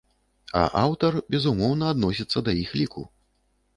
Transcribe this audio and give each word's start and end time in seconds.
А 0.61 0.61
аўтар, 0.83 1.19
безумоўна, 1.35 1.91
адносіцца 1.97 2.45
да 2.49 2.59
іх 2.63 2.69
ліку. 2.83 3.01